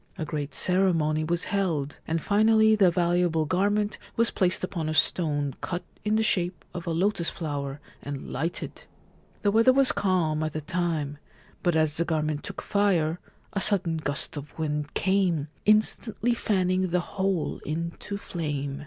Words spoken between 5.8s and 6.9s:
in the shape of a